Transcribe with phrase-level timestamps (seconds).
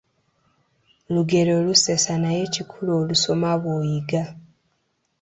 [1.13, 4.23] Lugero lusesa naye ekikulu olusoma bw’oyiga.